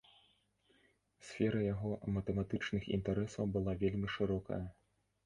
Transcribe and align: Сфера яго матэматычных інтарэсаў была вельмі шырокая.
Сфера 1.27 1.59
яго 1.73 1.89
матэматычных 2.15 2.87
інтарэсаў 2.97 3.45
была 3.59 3.77
вельмі 3.85 4.07
шырокая. 4.15 4.61